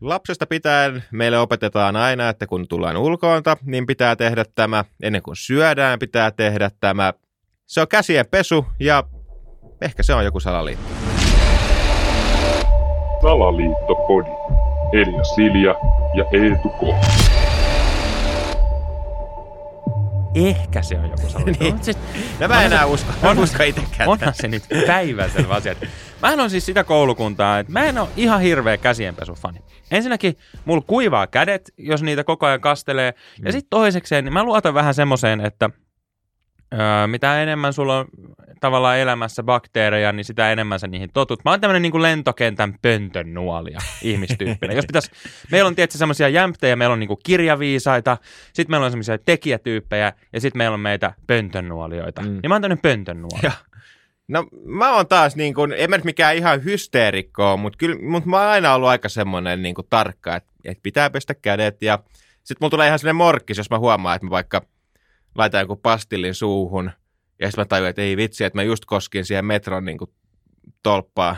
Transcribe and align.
Lapsesta 0.00 0.46
pitäen 0.46 1.04
meille 1.12 1.38
opetetaan 1.38 1.96
aina, 1.96 2.28
että 2.28 2.46
kun 2.46 2.68
tullaan 2.68 2.96
ulkoonta, 2.96 3.56
niin 3.64 3.86
pitää 3.86 4.16
tehdä 4.16 4.44
tämä. 4.54 4.84
Ennen 5.02 5.22
kuin 5.22 5.36
syödään, 5.36 5.98
pitää 5.98 6.30
tehdä 6.30 6.70
tämä. 6.80 7.12
Se 7.66 7.80
on 7.80 7.88
käsien 7.88 8.26
pesu 8.30 8.66
ja 8.80 9.04
ehkä 9.80 10.02
se 10.02 10.14
on 10.14 10.24
joku 10.24 10.40
salaliitto. 10.40 10.84
Salaliittopodi. 13.22 14.30
Elia 14.92 15.24
Silja 15.24 15.74
ja 16.14 16.24
Eetu 16.32 16.68
K. 16.68 16.82
Ehkä 20.34 20.82
se 20.82 20.98
on 20.98 21.04
joku 21.10 21.28
salaliitto. 21.28 21.64
Niin. 21.64 21.74
On 21.74 21.84
se, 21.84 21.92
No 22.40 22.48
mä 22.48 22.60
en 22.60 22.66
enää 22.72 22.86
usko, 22.86 23.12
on- 23.22 23.38
usko 23.38 23.62
itsekään. 23.62 24.08
onhan 24.08 24.34
se 24.34 24.48
nyt 24.48 24.62
päiväselvä 24.86 25.54
asia. 25.54 25.74
Mä 26.22 26.42
on 26.42 26.50
siis 26.50 26.66
sitä 26.66 26.84
koulukuntaa, 26.84 27.58
että 27.58 27.72
mä 27.72 27.84
en 27.84 27.98
ole 27.98 28.08
ihan 28.16 28.40
hirveä 28.40 28.76
käsienpesufani. 28.76 29.58
Ensinnäkin 29.90 30.36
mulla 30.64 30.84
kuivaa 30.86 31.26
kädet, 31.26 31.70
jos 31.78 32.02
niitä 32.02 32.24
koko 32.24 32.46
ajan 32.46 32.60
kastelee. 32.60 33.10
Mm. 33.10 33.46
Ja 33.46 33.52
sitten 33.52 33.70
toisekseen, 33.70 34.24
niin 34.24 34.32
mä 34.32 34.44
luotan 34.44 34.74
vähän 34.74 34.94
semmoiseen, 34.94 35.40
että 35.40 35.70
öö, 36.74 37.06
mitä 37.06 37.42
enemmän 37.42 37.72
sulla 37.72 37.98
on 37.98 38.06
tavallaan 38.60 38.98
elämässä 38.98 39.42
bakteereja, 39.42 40.12
niin 40.12 40.24
sitä 40.24 40.52
enemmän 40.52 40.80
sä 40.80 40.86
niihin 40.86 41.10
totut. 41.14 41.44
Mä 41.44 41.50
oon 41.50 41.60
tämmönen 41.60 41.82
niin 41.82 41.92
kuin 41.92 42.02
lentokentän 42.02 42.74
pöntön 42.82 43.34
nuolia 43.34 43.78
ihmistyyppinen. 44.02 44.76
Jos 44.76 44.86
pitäis, 44.86 45.10
meillä 45.50 45.68
on 45.68 45.76
tietysti 45.76 45.98
semmoisia 45.98 46.28
jämptejä, 46.28 46.76
meillä 46.76 46.92
on 46.92 47.00
niin 47.00 47.08
kuin 47.08 47.20
kirjaviisaita, 47.24 48.16
sitten 48.52 48.72
meillä 48.72 48.84
on 48.84 48.90
semmoisia 48.90 49.18
tekijätyyppejä 49.18 50.12
ja 50.32 50.40
sitten 50.40 50.58
meillä 50.58 50.74
on 50.74 50.80
meitä 50.80 51.14
pöntön 51.26 51.68
nuolioita. 51.68 52.22
Mm. 52.22 52.28
Niin 52.28 52.48
mä 52.48 52.54
oon 52.54 52.62
tämmönen 52.62 52.82
pöntön 52.82 53.22
nuoli. 53.22 53.40
Ja. 53.42 53.52
No 54.30 54.46
mä 54.64 54.94
oon 54.94 55.06
taas 55.06 55.36
niin 55.36 55.54
kuin, 55.54 55.74
en 55.76 55.90
mä 55.90 55.96
nyt 55.96 56.04
mikään 56.04 56.36
ihan 56.36 56.64
hysteerikko, 56.64 57.56
mutta 57.56 57.76
kyllä 57.76 57.96
mut 58.02 58.26
mä 58.26 58.36
oon 58.36 58.46
aina 58.46 58.74
ollut 58.74 58.88
aika 58.88 59.08
semmoinen 59.08 59.62
niin 59.62 59.74
kuin 59.74 59.86
tarkka, 59.90 60.36
että, 60.36 60.52
että 60.64 60.82
pitää 60.82 61.10
pestä 61.10 61.34
kädet 61.34 61.82
ja 61.82 61.98
sitten 62.34 62.56
mulla 62.60 62.70
tulee 62.70 62.86
ihan 62.86 62.98
sellainen 62.98 63.16
morkkis, 63.16 63.58
jos 63.58 63.70
mä 63.70 63.78
huomaan, 63.78 64.16
että 64.16 64.26
mä 64.26 64.30
vaikka 64.30 64.62
laitan 65.34 65.60
joku 65.60 65.76
pastillin 65.76 66.34
suuhun 66.34 66.90
ja 67.40 67.46
sitten 67.46 67.62
mä 67.62 67.66
tajuan, 67.66 67.90
että 67.90 68.02
ei 68.02 68.16
vitsi, 68.16 68.44
että 68.44 68.58
mä 68.58 68.62
just 68.62 68.84
koskin 68.84 69.24
siihen 69.24 69.44
metron 69.44 69.84
niin 69.84 69.98
kuin 69.98 70.10
tolppaa 70.82 71.36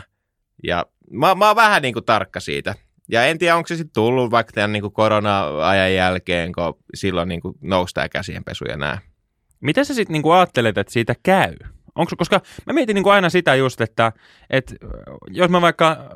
ja 0.63 0.85
mä, 1.11 1.35
mä 1.35 1.47
oon 1.47 1.55
vähän 1.55 1.81
niin 1.81 1.93
kuin 1.93 2.05
tarkka 2.05 2.39
siitä. 2.39 2.75
Ja 3.11 3.25
en 3.25 3.37
tiedä, 3.37 3.55
onko 3.55 3.67
se 3.67 3.75
sitten 3.75 3.93
tullut 3.93 4.31
vaikka 4.31 4.53
tämän 4.53 4.71
niin 4.71 4.81
kuin 4.81 4.93
korona-ajan 4.93 5.93
jälkeen, 5.93 6.51
kun 6.51 6.79
silloin 6.93 7.29
niin 7.29 7.41
kuin 7.41 7.55
nousi 7.61 7.93
tämä 7.93 8.09
käsienpesu 8.09 8.65
ja 8.65 8.77
nää. 8.77 9.01
Miten 9.59 9.85
sä 9.85 9.93
sitten 9.93 10.13
niinku 10.13 10.31
ajattelet, 10.31 10.77
että 10.77 10.93
siitä 10.93 11.15
käy? 11.23 11.55
Onko, 11.95 12.11
koska 12.17 12.41
mä 12.65 12.73
mietin 12.73 12.93
niinku 12.95 13.09
aina 13.09 13.29
sitä 13.29 13.55
just, 13.55 13.81
että, 13.81 14.11
että 14.49 14.75
jos 15.27 15.49
mä 15.49 15.61
vaikka 15.61 16.09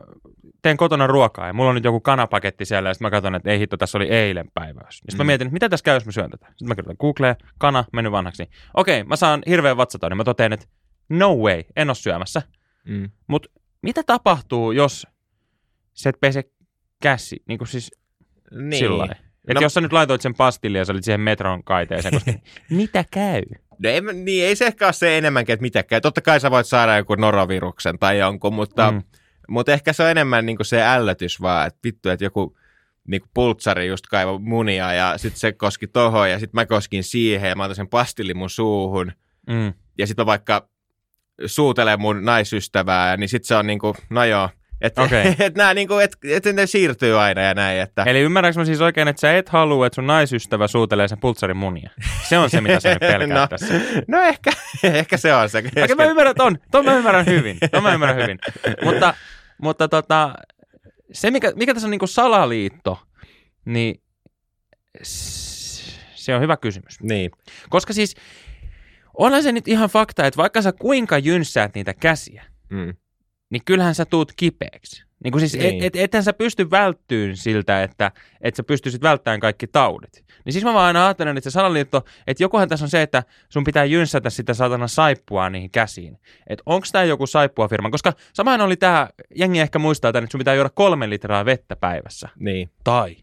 teen 0.61 0.77
kotona 0.77 1.07
ruokaa 1.07 1.47
ja 1.47 1.53
mulla 1.53 1.69
on 1.69 1.75
nyt 1.75 1.83
joku 1.83 1.99
kanapaketti 1.99 2.65
siellä 2.65 2.89
ja 2.89 2.93
sitten 2.93 3.05
mä 3.05 3.11
katson, 3.11 3.35
että 3.35 3.49
ei 3.51 3.59
hitto, 3.59 3.77
tässä 3.77 3.97
oli 3.97 4.05
eilen 4.07 4.51
päiväys. 4.53 4.95
Sitten 4.97 5.15
Mm. 5.15 5.17
mä 5.17 5.23
mietin, 5.23 5.47
että 5.47 5.53
mitä 5.53 5.69
tässä 5.69 5.83
käy, 5.83 5.95
jos 5.95 6.05
mä 6.05 6.11
syön 6.11 6.31
tätä. 6.31 6.45
Sitten 6.47 6.67
mä 6.67 6.75
kirjoitan 6.75 6.95
Googleen, 6.99 7.35
kana, 7.57 7.85
mennyt 7.93 8.11
vanhaksi. 8.11 8.43
Niin, 8.43 8.51
Okei, 8.73 9.03
mä 9.03 9.15
saan 9.15 9.41
hirveän 9.47 9.77
vatsataudin. 9.77 10.17
Mä 10.17 10.23
totean, 10.23 10.53
että 10.53 10.65
no 11.09 11.35
way, 11.35 11.63
en 11.75 11.89
ole 11.89 11.95
syömässä. 11.95 12.41
Mm. 12.85 13.09
Mutta 13.27 13.49
mitä 13.81 14.03
tapahtuu, 14.03 14.71
jos 14.71 15.07
sä 15.93 16.09
et 16.09 16.19
pese 16.19 16.43
käsi, 17.01 17.43
niin 17.47 17.57
kuin 17.57 17.67
siis 17.67 17.91
Niin. 18.51 18.79
sillä 18.79 18.97
lailla? 18.97 19.15
Että 19.15 19.53
No- 19.53 19.61
jos 19.61 19.73
sä 19.73 19.81
nyt 19.81 19.93
laitoit 19.93 20.21
sen 20.21 20.33
pastille 20.35 20.77
ja 20.77 20.85
sä 20.85 20.93
olit 20.93 21.03
siihen 21.03 21.21
metron 21.21 21.63
kaiteeseen, 21.63 22.13
koska 22.13 22.31
mitä 22.69 23.05
käy? 23.11 23.41
No 23.83 23.89
ei, 23.89 24.01
niin 24.01 24.45
ei 24.45 24.55
se 24.55 24.65
ehkä 24.65 24.85
ole 24.85 24.93
se 24.93 25.17
enemmänkin, 25.17 25.53
että 25.53 25.61
mitäkään. 25.61 26.01
Totta 26.01 26.21
kai 26.21 26.39
sä 26.39 26.51
voit 26.51 26.67
saada 26.67 26.97
joku 26.97 27.15
noroviruksen 27.15 27.99
tai 27.99 28.19
jonkun, 28.19 28.53
mutta, 28.53 28.91
mm. 28.91 29.03
Mutta 29.49 29.73
ehkä 29.73 29.93
se 29.93 30.03
on 30.03 30.09
enemmän 30.09 30.45
niin 30.45 30.57
se 30.61 30.83
ällötys 30.83 31.41
vaan, 31.41 31.67
että 31.67 31.79
vittu, 31.83 32.09
että 32.09 32.25
joku 32.25 32.57
niin 33.07 33.21
kuin 33.21 33.31
pultsari 33.33 33.87
just 33.87 34.07
kaivoi 34.07 34.39
munia 34.39 34.93
ja 34.93 35.17
sitten 35.17 35.39
se 35.39 35.51
koski 35.51 35.87
tohon 35.87 36.31
ja 36.31 36.39
sitten 36.39 36.57
mä 36.57 36.65
koskin 36.65 37.03
siihen 37.03 37.49
ja 37.49 37.55
mä 37.55 37.63
otan 37.63 37.75
sen 37.75 37.87
pastillin 37.87 38.37
mun 38.37 38.49
suuhun 38.49 39.11
Mm. 39.49 39.73
ja 39.97 40.07
sitten 40.07 40.23
mä 40.23 40.25
vaikka 40.25 40.69
suutelen 41.45 42.01
mun 42.01 42.25
naisystävää, 42.25 43.17
niin 43.17 43.29
sitten 43.29 43.47
se 43.47 43.55
on 43.55 43.67
niin 43.67 43.79
kuin, 43.79 43.93
no 44.09 44.23
joo, 44.23 44.49
että 44.81 45.01
Okei. 45.01 45.35
et 45.39 45.55
nämä 45.55 45.73
niin 45.73 45.87
kuin, 45.87 46.03
et, 46.03 46.17
et 46.23 46.55
ne 46.55 46.65
siirtyy 46.65 47.19
aina 47.19 47.41
ja 47.41 47.53
näin, 47.53 47.79
että 47.81 48.03
Eli 48.03 48.19
ymmärränkö 48.19 48.59
mä 48.59 48.65
siis 48.65 48.81
oikein, 48.81 49.07
että 49.07 49.19
sä 49.19 49.37
et 49.37 49.49
halua, 49.49 49.87
että 49.87 49.95
sun 49.95 50.07
naisystävä 50.07 50.67
suutelee 50.67 51.07
sen 51.07 51.19
pultsarin 51.19 51.57
munia? 51.57 51.89
Se 52.29 52.37
on 52.37 52.49
se, 52.49 52.61
mitä 52.61 52.79
sä 52.79 52.89
nyt 52.89 52.99
pelkäät 53.11 53.39
no, 53.39 53.47
tässä. 53.47 53.73
no 54.07 54.21
ehkä, 54.21 54.51
ehkä 54.83 55.17
se 55.17 55.33
on 55.33 55.49
se. 55.49 55.57
Okei, 55.57 55.95
mä 55.95 56.05
ymmärrän 56.05 56.35
ton. 56.35 56.57
Ton 56.71 56.85
mä 56.85 56.97
ymmärrän 56.97 57.25
hyvin. 57.25 57.57
Ton 57.71 57.83
mä 57.83 57.93
ymmärrän 57.93 58.23
hyvin. 58.23 58.39
Mutta, 58.83 59.13
mutta 59.61 59.87
tota, 59.87 60.33
se, 61.11 61.31
mikä, 61.31 61.51
mikä 61.55 61.73
tässä 61.73 61.87
on 61.87 61.91
niinku 61.91 62.07
salaliitto, 62.07 62.99
niin 63.65 64.01
se 65.03 66.35
on 66.35 66.41
hyvä 66.41 66.57
kysymys. 66.57 67.01
Niin, 67.01 67.31
Koska 67.69 67.93
siis 67.93 68.15
onhan 69.13 69.43
se 69.43 69.51
nyt 69.51 69.67
ihan 69.67 69.89
fakta, 69.89 70.25
että 70.25 70.37
vaikka 70.37 70.61
sä 70.61 70.71
kuinka 70.71 71.17
jynssäät 71.17 71.75
niitä 71.75 71.93
käsiä, 71.93 72.43
mm. 72.69 72.93
Niin 73.49 73.61
kyllähän 73.65 73.95
sä 73.95 74.05
tuut 74.05 74.31
kipeäksi. 74.35 75.03
Niin 75.23 75.31
kuin 75.31 75.39
siis, 75.49 75.53
Niin. 75.63 75.83
et, 75.83 75.95
et, 75.95 76.03
ethän 76.03 76.23
sä 76.23 76.33
pysty 76.33 76.71
välttyyn 76.71 77.37
siltä, 77.37 77.83
että 77.83 78.11
et 78.41 78.55
sä 78.55 78.63
pystyisit 78.63 79.01
välttämään 79.01 79.39
kaikki 79.39 79.67
taudit. 79.67 80.25
Niin 80.45 80.53
siis 80.53 80.65
mä 80.65 80.73
vaan 80.73 80.85
aina 80.85 81.05
ajattelen, 81.05 81.37
että 81.37 81.49
se 81.49 81.53
salaliitto, 81.53 82.05
että 82.27 82.43
jokuhan 82.43 82.69
tässä 82.69 82.85
on 82.85 82.89
se, 82.89 83.01
että 83.01 83.23
sun 83.49 83.63
pitää 83.63 83.85
jynssätä 83.85 84.29
sitä 84.29 84.53
saatana 84.53 84.87
saippua 84.87 85.49
niihin 85.49 85.71
käsiin. 85.71 86.17
Että 86.47 86.63
onko 86.65 86.87
tämä 86.91 87.03
joku 87.03 87.27
saippua-firma? 87.27 87.89
Koska 87.91 88.13
samahan 88.33 88.61
oli 88.61 88.77
tämä, 88.77 89.09
jengi 89.35 89.59
ehkä 89.59 89.79
muistaa 89.79 90.11
tämän, 90.13 90.23
että 90.23 90.31
sun 90.31 90.39
pitää 90.39 90.53
juoda 90.55 90.69
kolme 90.69 91.09
litraa 91.09 91.45
vettä 91.45 91.75
päivässä. 91.75 92.29
niin, 92.39 92.69
Tai 92.83 93.15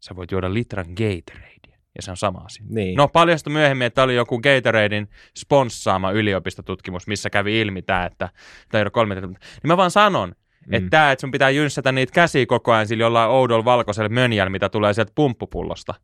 sä 0.00 0.16
voit 0.16 0.30
juoda 0.30 0.54
litran 0.54 0.86
Gatoradea. 0.88 1.51
Ja 1.96 2.02
se 2.02 2.10
on 2.10 2.16
sama 2.16 2.38
asia. 2.38 2.64
niin. 2.68 2.96
No 2.96 3.08
paljastui 3.08 3.52
myöhemmin, 3.52 3.86
että 3.86 4.02
oli 4.02 4.14
joku 4.14 4.40
Gatoradein 4.40 5.08
sponssaama 5.38 6.10
yliopistotutkimus, 6.10 7.06
missä 7.06 7.30
kävi 7.30 7.60
ilmi 7.60 7.82
tämä, 7.82 8.06
että 8.06 8.28
tämä 8.70 8.80
ei 8.80 8.82
ole 8.82 8.90
kolme. 8.90 9.14
Niin 9.14 9.36
mä 9.64 9.76
vaan 9.76 9.90
sanon, 9.90 10.28
mm. 10.66 10.74
että 10.74 10.90
tämä, 10.90 11.12
että 11.12 11.20
sun 11.20 11.30
pitää 11.30 11.50
jynssätä 11.50 11.92
niitä 11.92 12.12
käsiä 12.12 12.46
koko 12.46 12.72
ajan 12.72 12.86
sillä 12.86 13.04
jollain 13.04 13.30
oudolla 13.30 13.64
valkoisella 13.64 14.08
mönjällä, 14.08 14.50
mitä 14.50 14.68
tulee 14.68 14.94
sieltä 14.94 15.12
pumppupullosta. 15.14 15.94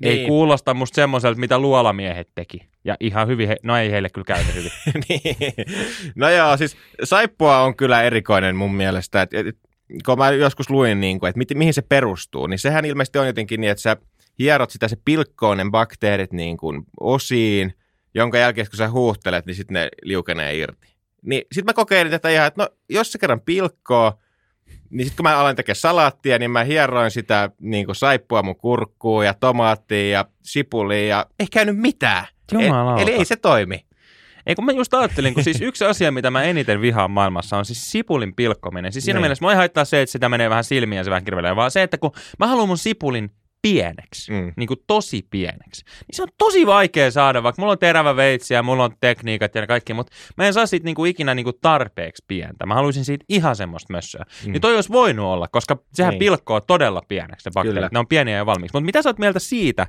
Niin. 0.00 0.18
Ei 0.18 0.26
kuulosta 0.26 0.74
musta 0.74 0.94
semmoiselta, 0.94 1.40
mitä 1.40 1.58
luolamiehet 1.58 2.28
teki. 2.34 2.68
Ja 2.84 2.96
ihan 3.00 3.28
hyvin, 3.28 3.48
he, 3.48 3.56
no 3.62 3.76
ei 3.76 3.90
heille 3.90 4.10
kyllä 4.10 4.24
käynyt 4.24 4.54
hyvin. 4.54 4.72
niin. 5.08 5.36
No 6.14 6.28
joo, 6.28 6.56
siis 6.56 6.76
saippua 7.04 7.60
on 7.60 7.76
kyllä 7.76 8.02
erikoinen 8.02 8.56
mun 8.56 8.74
mielestä. 8.74 9.22
Et, 9.22 9.34
et, 9.34 9.56
kun 10.06 10.18
mä 10.18 10.30
joskus 10.30 10.70
luin, 10.70 11.00
niin 11.00 11.20
kuin, 11.20 11.28
että 11.28 11.38
mit, 11.38 11.48
mihin 11.54 11.74
se 11.74 11.82
perustuu, 11.82 12.46
niin 12.46 12.58
sehän 12.58 12.84
ilmeisesti 12.84 13.18
on 13.18 13.26
jotenkin 13.26 13.60
niin, 13.60 13.70
että 13.70 13.82
sä 13.82 13.96
hierot 14.38 14.70
sitä 14.70 14.88
se 14.88 14.96
pilkkoon 15.04 15.70
bakteerit 15.70 16.32
niin 16.32 16.56
kuin 16.56 16.82
osiin, 17.00 17.74
jonka 18.14 18.38
jälkeen 18.38 18.66
kun 18.70 18.76
sä 18.76 18.90
huuhtelet, 18.90 19.46
niin 19.46 19.54
sitten 19.54 19.74
ne 19.74 19.88
liukenee 20.02 20.56
irti. 20.56 20.96
Niin 21.22 21.42
sitten 21.52 21.64
mä 21.66 21.72
kokeilin 21.72 22.10
tätä 22.10 22.28
ihan, 22.28 22.46
että 22.46 22.62
no 22.62 22.68
jos 22.88 23.12
se 23.12 23.18
kerran 23.18 23.40
pilkkoo, 23.40 24.12
niin 24.90 25.04
sitten 25.06 25.16
kun 25.16 25.22
mä 25.30 25.36
aloin 25.38 25.56
tekemään 25.56 25.76
salaattia, 25.76 26.38
niin 26.38 26.50
mä 26.50 26.64
hieroin 26.64 27.10
sitä 27.10 27.50
niin 27.60 27.86
kuin 27.86 27.96
saippua 27.96 28.42
mun 28.42 28.56
kurkkuun 28.56 29.24
ja 29.24 29.34
tomaattia 29.34 30.08
ja 30.10 30.24
sipulia 30.42 31.06
ja 31.06 31.26
ei 31.38 31.46
käynyt 31.52 31.76
mitään. 31.78 32.26
Jumalauta. 32.52 33.02
Eli 33.02 33.10
ei 33.12 33.24
se 33.24 33.36
toimi. 33.36 33.86
Ei 34.46 34.54
kun 34.54 34.64
mä 34.64 34.72
just 34.72 34.94
ajattelin, 34.94 35.34
kun 35.34 35.44
siis 35.44 35.60
yksi 35.68 35.84
asia, 35.84 36.12
mitä 36.12 36.30
mä 36.30 36.42
eniten 36.42 36.80
vihaan 36.80 37.10
maailmassa 37.10 37.56
on 37.56 37.64
siis 37.64 37.90
sipulin 37.92 38.34
pilkkominen. 38.34 38.92
Siis 38.92 39.04
siinä 39.04 39.16
Niin. 39.18 39.22
mielessä 39.22 39.44
mä 39.44 39.50
ei 39.50 39.56
haittaa 39.56 39.84
se, 39.84 40.02
että 40.02 40.12
sitä 40.12 40.28
menee 40.28 40.50
vähän 40.50 40.64
silmiä 40.64 41.00
ja 41.00 41.04
se 41.04 41.10
vähän 41.10 41.24
kirvelee, 41.24 41.56
vaan 41.56 41.70
se, 41.70 41.82
että 41.82 41.98
kun 41.98 42.12
mä 42.38 42.46
haluan 42.46 42.68
mun 42.68 42.78
sipulin 42.78 43.30
pieneksi, 43.72 44.32
Mm. 44.32 44.52
niin 44.56 44.66
kuin 44.66 44.80
tosi 44.86 45.26
pieneksi, 45.30 45.84
niin 45.84 46.16
se 46.16 46.22
on 46.22 46.28
tosi 46.38 46.66
vaikea 46.66 47.10
saada, 47.10 47.42
vaikka 47.42 47.62
mulla 47.62 47.72
on 47.72 47.78
terävä 47.78 48.16
veitsi 48.16 48.54
ja 48.54 48.62
mulla 48.62 48.84
on 48.84 48.92
tekniikat 49.00 49.54
ja 49.54 49.66
kaikki, 49.66 49.94
mutta 49.94 50.12
mä 50.36 50.46
en 50.46 50.54
saa 50.54 50.66
siitä 50.66 50.84
niin 50.84 50.94
kuin 50.94 51.10
ikinä 51.10 51.34
niin 51.34 51.44
kuin 51.44 51.56
tarpeeksi 51.60 52.24
pientä. 52.28 52.66
Mä 52.66 52.74
haluaisin 52.74 53.04
siitä 53.04 53.24
ihan 53.28 53.56
semmoista 53.56 53.92
mössöä. 53.92 54.24
Mm. 54.46 54.52
Niin 54.52 54.60
toi 54.60 54.74
olisi 54.74 54.92
voinut 54.92 55.26
olla, 55.26 55.48
koska 55.48 55.76
sehän 55.92 56.10
Niin. 56.10 56.18
niin. 56.18 56.18
pilkkoo 56.18 56.60
todella 56.60 57.02
pieneksi 57.08 57.48
ne 57.48 57.52
bakteerit. 57.54 57.76
Kyllä. 57.76 57.88
Ne 57.92 57.98
on 57.98 58.06
pieniä 58.06 58.36
ja 58.36 58.46
valmiiksi. 58.46 58.74
Mutta 58.74 58.84
mitä 58.86 59.02
sä 59.02 59.08
oot 59.08 59.18
mieltä 59.18 59.38
siitä, 59.38 59.86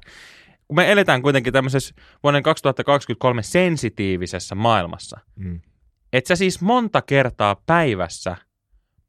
kun 0.68 0.76
me 0.76 0.92
eletään 0.92 1.22
kuitenkin 1.22 1.54
tämmöisessä 1.54 1.96
vuoden 2.24 2.44
2023 2.44 3.44
sensitiivisessä 3.44 4.56
maailmassa, 4.56 5.20
Mm. 5.36 5.60
että 6.14 6.28
sä 6.28 6.36
siis 6.36 6.62
monta 6.62 7.02
kertaa 7.02 7.56
päivässä 7.66 8.36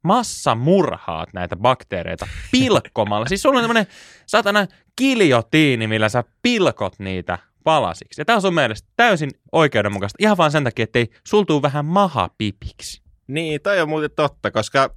massamurhaat 0.04 1.28
näitä 1.32 1.56
bakteereita 1.56 2.28
pilkkomalla. 2.52 3.26
siis 3.26 3.42
sulla 3.42 3.58
on 3.58 3.64
tämmöinen 3.64 3.86
satana 4.26 4.66
kiljotiini, 4.96 5.86
millä 5.86 6.08
sä 6.08 6.24
pilkot 6.42 6.98
niitä 6.98 7.38
palasiksi. 7.64 8.20
Ja 8.20 8.24
tämä 8.24 8.36
on 8.36 8.42
sun 8.42 8.54
mielestä 8.54 8.88
täysin 8.96 9.30
oikeudenmukaista. 9.52 10.16
Ihan 10.20 10.36
vaan 10.36 10.50
sen 10.50 10.64
takia, 10.64 10.82
ettei 10.82 11.10
sultuu 11.26 11.62
vähän 11.62 11.84
maha 11.84 12.30
pipiksi. 12.38 13.02
Niin, 13.26 13.60
toi 13.60 13.80
on 13.80 13.88
muuten 13.88 14.10
totta, 14.16 14.50
koska 14.50 14.94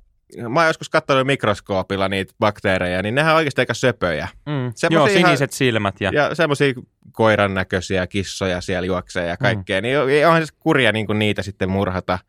mä 0.50 0.60
oon 0.60 0.68
joskus 0.68 0.90
katsonut 0.90 1.28
mikroskoopilla 1.28 2.08
niitä 2.08 2.34
bakteereja, 2.40 3.02
niin 3.02 3.16
nehän 3.16 3.34
on 3.34 3.38
oikeasti 3.38 3.62
aika 3.62 3.74
söpöjä. 3.74 4.28
Mm. 4.46 4.72
Semmosia 4.76 4.90
Joo, 4.90 5.06
ihan- 5.20 5.30
siniset 5.30 5.52
silmät 5.52 5.96
ja... 6.02 6.12
Ja 6.14 6.36
semmoisia 6.36 6.74
koiran 7.12 7.54
näköisiä 7.54 8.08
kissoja 8.08 8.62
siellä 8.62 8.86
juoksee 8.86 9.28
ja 9.28 9.38
kaikkea, 9.38 9.82
mm. 9.82 9.84
niin 9.84 10.28
onhan 10.28 10.48
se 10.48 10.54
kurja 10.60 10.92
niin 10.92 11.08
kuin 11.08 11.20
niitä 11.20 11.42
sitten 11.42 11.70
murhata. 11.70 12.20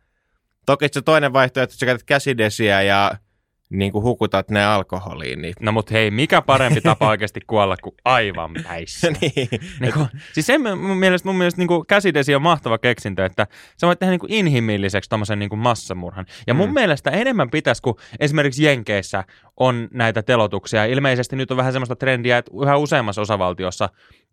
Toki 0.67 0.89
se 0.93 1.03
toinen 1.03 1.33
vaihtoehto, 1.33 1.63
että 1.63 1.77
sä 1.77 1.87
käytät 1.87 2.07
käsidesiä 2.07 2.83
ja 2.83 3.13
niin 3.71 3.93
kuin 3.93 4.05
hukutat 4.05 4.51
ne 4.51 4.65
alkoholiin. 4.65 5.43
Niin... 5.43 5.55
No 5.61 5.73
mut 5.73 5.91
hei, 5.91 6.11
mikä 6.11 6.43
parempi 6.43 6.81
tapa 6.81 7.09
oikeasti 7.09 7.41
kuolla 7.47 7.77
kuin 7.83 7.95
aivan 8.05 8.51
päissä? 8.69 9.11
niin. 9.21 9.49
Niin 9.81 9.93
kuin, 9.93 10.07
siis 10.33 10.47
se 10.47 10.59
mun 10.59 10.97
mielestä, 10.97 11.29
mun 11.29 11.37
mielestä 11.37 11.59
niin 11.61 11.69
kuin 11.69 11.87
käsidesi 11.87 12.35
on 12.35 12.43
mahtava 12.43 12.79
keksintö, 12.79 13.25
että 13.25 13.47
sä 13.81 13.87
voit 13.87 13.99
tehdä 13.99 14.11
niin 14.11 14.21
kuin 14.21 14.33
inhimilliseksi 14.33 15.11
tommosen 15.11 15.39
niin 15.39 15.49
kuin 15.49 15.59
massamurhan. 15.59 16.27
Ja 16.47 16.55
mun 16.55 16.69
Mm. 16.69 16.75
mielestä 16.75 17.11
enemmän 17.11 17.51
pitäisi, 17.51 17.83
kun 17.83 17.97
esimerkiksi 18.21 18.65
Jenkeissä 18.65 19.25
on 19.57 19.89
näitä 19.93 20.23
telotuksia. 20.23 20.85
Ilmeisesti 20.85 21.37
nyt 21.37 21.51
on 21.51 21.57
vähän 21.57 21.73
semmoista 21.73 21.97
trendiä, 21.97 22.39
että 22.39 22.51
yhä 22.63 22.77
useammassa 22.77 23.21
osavaltiossa 23.21 23.89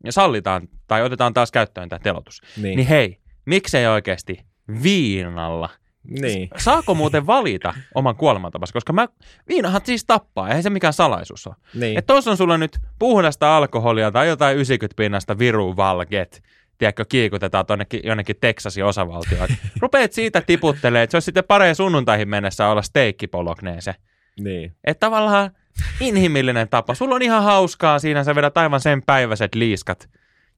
sallitaan 0.09 0.67
tai 0.87 1.01
otetaan 1.03 1.33
taas 1.33 1.51
käyttöön 1.51 1.89
tämä 1.89 1.99
telotus. 1.99 2.41
Niin. 2.41 2.63
Niin, 2.63 2.75
niin 2.77 2.87
hei, 2.87 3.17
miksei 3.45 3.87
oikeasti 3.87 4.39
viinalla? 4.83 5.69
Niin. 6.03 6.49
Saako 6.57 6.93
muuten 6.93 7.27
valita 7.27 7.73
oman 7.95 8.15
kuolemantapansa? 8.15 8.73
Koska 8.73 8.93
mä, 8.93 9.07
viinahan 9.47 9.81
siis 9.83 10.05
tappaa, 10.05 10.47
eihän 10.47 10.63
se 10.63 10.69
mikään 10.69 10.93
salaisuus 10.93 11.47
ole. 11.47 11.55
niin. 11.73 11.97
Että 11.97 12.13
tuossa 12.13 12.31
on 12.31 12.37
sulla 12.37 12.57
nyt 12.57 12.79
puhdasta 12.99 13.57
alkoholia 13.57 14.11
tai 14.11 14.27
jotain 14.27 14.57
90 14.57 14.97
pinnasta 14.97 15.39
Viru 15.39 15.75
Valget, 15.77 16.43
tiedätkö, 16.77 17.05
kiikutetaan 17.09 17.65
tonnekin, 17.65 18.01
jonnekin 18.03 18.35
Texasin 18.41 18.85
osavaltioon. 18.85 19.43
Et 19.51 19.57
Rupeat 19.79 20.13
siitä 20.13 20.41
tiputtelee, 20.41 21.03
että 21.03 21.11
se 21.11 21.17
olisi 21.17 21.25
sitten 21.25 21.43
pareen 21.43 21.75
sunnuntaihin 21.75 22.29
mennessä 22.29 22.67
olla 22.67 22.81
steikkipolokneese. 22.81 23.95
niin. 24.39 24.75
Että 24.83 24.99
tavallaan 24.99 25.51
inhimillinen 25.99 26.69
tapa. 26.69 26.93
Sulla 26.93 27.15
on 27.15 27.21
ihan 27.21 27.43
hauskaa 27.43 27.99
siinä, 27.99 28.23
sä 28.23 28.35
vedät 28.35 28.57
aivan 28.57 28.79
sen 28.79 29.01
päiväiset 29.05 29.55
liiskat 29.55 30.09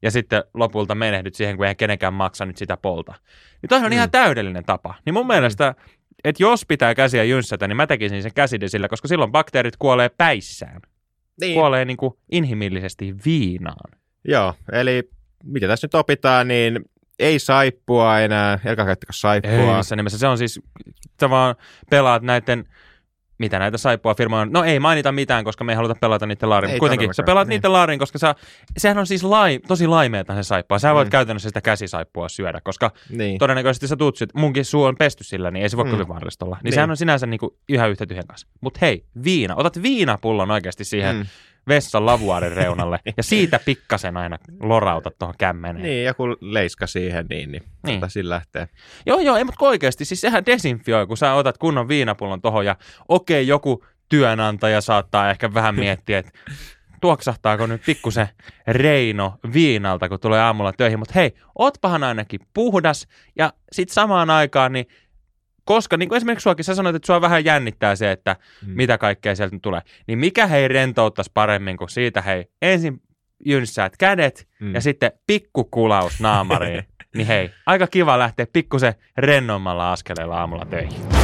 ja 0.01 0.11
sitten 0.11 0.43
lopulta 0.53 0.95
menehdyt 0.95 1.35
siihen, 1.35 1.57
kun 1.57 1.65
ei 1.65 1.75
kenenkään 1.75 2.13
maksa 2.13 2.45
nyt 2.45 2.57
sitä 2.57 2.77
polta. 2.77 3.13
Niin 3.61 3.69
toi 3.69 3.77
on 3.79 3.85
Mm. 3.85 3.91
ihan 3.91 4.11
täydellinen 4.11 4.65
tapa. 4.65 4.93
Niin 5.05 5.13
mun 5.13 5.27
mielestä, 5.27 5.75
että 6.23 6.43
jos 6.43 6.65
pitää 6.65 6.95
käsiä 6.95 7.23
jynssätä, 7.23 7.67
niin 7.67 7.77
mä 7.77 7.87
tekisin 7.87 8.21
sen 8.23 8.33
käsidesillä, 8.35 8.87
koska 8.87 9.07
silloin 9.07 9.31
bakteerit 9.31 9.77
kuolee 9.77 10.09
päissään. 10.09 10.81
niin. 11.41 11.53
Kuolee 11.53 11.85
niin 11.85 11.97
kuin 11.97 12.13
inhimillisesti 12.31 13.15
viinaan. 13.25 13.91
Joo, 14.27 14.53
eli 14.71 15.09
mitä 15.43 15.67
tässä 15.67 15.85
nyt 15.85 15.95
opitaan, 15.95 16.47
niin 16.47 16.79
ei 17.19 17.39
saippua 17.39 18.19
enää, 18.19 18.59
älkää 18.65 18.85
käyttäkö 18.85 19.13
saippua. 19.15 19.51
Ei 19.51 19.77
missään 19.77 19.97
nimessä. 19.97 20.17
Se 20.19 20.27
on 20.27 20.37
siis, 20.37 20.61
sä 21.21 21.29
vaan 21.29 21.55
pelaat 21.89 22.23
näiden, 22.23 22.65
mitä 23.41 23.59
näitä 23.59 23.77
saippua 23.77 24.15
firmaa 24.15 24.41
on. 24.41 24.51
No 24.51 24.63
ei 24.63 24.79
mainita 24.79 25.11
mitään, 25.11 25.43
koska 25.43 25.63
me 25.63 25.71
ei 25.71 25.75
haluta 25.75 25.95
pelata 26.01 26.25
niiden 26.25 26.49
laariin. 26.49 26.73
Ei 26.73 26.79
kuitenkin, 26.79 27.13
sä 27.13 27.23
pelaat 27.23 27.47
niin. 27.47 27.55
niiden 27.57 27.73
laariin, 27.73 27.99
koska 27.99 28.17
sä, 28.17 28.35
sehän 28.77 28.97
on 28.97 29.07
siis 29.07 29.23
lai, 29.23 29.59
tosi 29.67 29.87
laimeeta 29.87 30.35
se 30.35 30.43
saippua. 30.43 30.79
Sä 30.79 30.93
voit 30.93 31.07
Mm. 31.07 31.11
käytännössä 31.11 31.49
sitä 31.49 31.61
käsisaippua 31.61 32.29
syödä, 32.29 32.61
koska 32.63 32.91
Niin. 33.09 33.37
todennäköisesti 33.39 33.87
sä 33.87 33.95
tuut, 33.95 34.21
että 34.21 34.39
munkin 34.39 34.65
suu 34.65 34.83
on 34.83 34.95
pesty 34.95 35.23
sillä, 35.23 35.51
niin 35.51 35.63
ei 35.63 35.69
se 35.69 35.77
voi 35.77 35.85
Mm. 35.85 35.91
kovin 35.91 36.07
vaarallista 36.07 36.45
olla. 36.45 36.55
Niin, 36.55 36.63
Niin. 36.63 36.73
sehän 36.73 36.89
on 36.91 36.97
sinänsä 36.97 37.27
niinku 37.27 37.57
ihan 37.69 37.89
yhtä 37.89 38.05
tyhjän 38.05 38.27
kanssa. 38.27 38.47
Mutta 38.61 38.77
hei, 38.81 39.05
viina. 39.23 39.55
Otat 39.55 39.81
viinapullon 39.81 40.51
oikeasti 40.51 40.83
siihen 40.83 41.15
Mm. 41.15 41.25
Vessan 41.67 42.05
lavuaarin 42.05 42.51
reunalle 42.51 42.99
ja 43.17 43.23
siitä 43.23 43.59
pikkasen 43.65 44.17
aina 44.17 44.37
lorautat 44.59 45.17
tuohon 45.19 45.35
kämmeneen. 45.37 45.83
Niin, 45.83 46.05
joku 46.05 46.23
leiska 46.41 46.87
siihen, 46.87 47.25
niin, 47.29 47.51
niin, 47.51 47.63
Niin. 47.87 48.01
niin. 48.01 48.09
sillä 48.09 48.35
lähtee. 48.35 48.67
Joo, 49.05 49.19
joo, 49.19 49.35
ei, 49.37 49.43
mutta 49.43 49.65
oikeasti, 49.65 50.05
siis 50.05 50.21
sehän 50.21 50.45
desinfioi, 50.45 51.07
kun 51.07 51.17
sä 51.17 51.33
otat 51.33 51.57
kunnon 51.57 51.87
viinapullon 51.87 52.41
tohon 52.41 52.65
ja 52.65 52.75
okei, 53.09 53.47
joku 53.47 53.85
työnantaja 54.09 54.81
saattaa 54.81 55.29
ehkä 55.29 55.53
vähän 55.53 55.75
miettiä, 55.75 56.17
että 56.17 56.31
tuoksahtaako 57.01 57.67
nyt 57.67 57.81
pikkusen 57.85 58.27
Reino 58.67 59.33
viinalta, 59.53 60.09
kun 60.09 60.19
tulee 60.19 60.41
aamulla 60.41 60.73
töihin, 60.73 60.99
mutta 60.99 61.13
hei, 61.15 61.31
ootpahan 61.59 62.03
ainakin 62.03 62.39
puhdas 62.53 63.07
ja 63.35 63.53
sitten 63.71 63.93
samaan 63.93 64.29
aikaan, 64.29 64.71
niin 64.71 64.85
koska 65.65 65.97
niin 65.97 66.09
kuin 66.09 66.17
esimerkiksi 66.17 66.43
suakin 66.43 66.65
sä 66.65 66.75
sanoit, 66.75 66.95
että 66.95 67.05
sua 67.05 67.21
vähän 67.21 67.45
jännittää 67.45 67.95
se, 67.95 68.11
että 68.11 68.35
Mm. 68.67 68.73
mitä 68.75 68.97
kaikkea 68.97 69.35
sieltä 69.35 69.57
tulee, 69.61 69.81
niin 70.07 70.19
mikä 70.19 70.47
hei 70.47 70.67
rentouttaisi 70.67 71.31
paremmin 71.33 71.77
kuin 71.77 71.89
siitä 71.89 72.21
hei, 72.21 72.45
ensin 72.61 73.01
jynssäät 73.45 73.97
kädet 73.97 74.47
Mm. 74.59 74.73
ja 74.73 74.81
sitten 74.81 75.11
pikku 75.27 75.63
kulaus 75.63 76.19
naamariin. 76.19 76.83
niin 77.15 77.27
hei, 77.27 77.49
aika 77.65 77.87
kiva 77.87 78.19
lähteä 78.19 78.45
pikkusen 78.53 78.93
rennommalla 79.17 79.91
askeleella 79.91 80.39
aamulla 80.39 80.65
töihin. 80.65 81.20